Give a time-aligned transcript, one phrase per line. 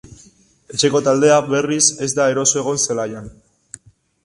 [0.75, 3.31] Etxeko taldea, berriz, ez da eroso egon zelaian.